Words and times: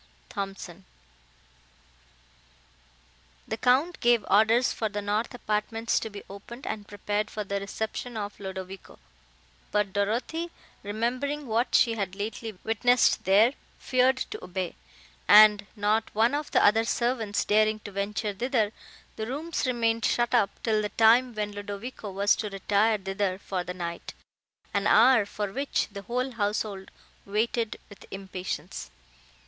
THOMSON 0.29 0.85
The 3.47 3.55
Count 3.57 3.99
gave 3.99 4.25
orders 4.27 4.73
for 4.73 4.89
the 4.89 4.99
north 4.99 5.31
apartments 5.35 5.99
to 5.99 6.09
be 6.09 6.23
opened 6.27 6.65
and 6.65 6.87
prepared 6.87 7.29
for 7.29 7.43
the 7.43 7.59
reception 7.59 8.17
of 8.17 8.39
Ludovico; 8.39 8.97
but 9.71 9.93
Dorothée, 9.93 10.49
remembering 10.81 11.45
what 11.45 11.75
she 11.75 11.93
had 11.93 12.15
lately 12.15 12.57
witnessed 12.63 13.25
there, 13.25 13.53
feared 13.77 14.17
to 14.17 14.43
obey, 14.43 14.73
and, 15.27 15.67
not 15.75 16.09
one 16.15 16.33
of 16.33 16.49
the 16.49 16.65
other 16.65 16.83
servants 16.83 17.45
daring 17.45 17.77
to 17.81 17.91
venture 17.91 18.33
thither, 18.33 18.71
the 19.17 19.27
rooms 19.27 19.67
remained 19.67 20.03
shut 20.03 20.33
up 20.33 20.49
till 20.63 20.81
the 20.81 20.89
time 20.89 21.35
when 21.35 21.51
Ludovico 21.51 22.09
was 22.09 22.35
to 22.37 22.49
retire 22.49 22.97
thither 22.97 23.37
for 23.37 23.63
the 23.63 23.75
night, 23.75 24.15
an 24.73 24.87
hour, 24.87 25.27
for 25.27 25.51
which 25.53 25.89
the 25.91 26.01
whole 26.01 26.31
household 26.31 26.89
waited 27.27 27.79
with 27.87 28.07
impatience. 28.09 28.89